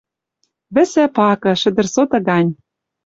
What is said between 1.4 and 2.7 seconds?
шӹдӹр соты гань.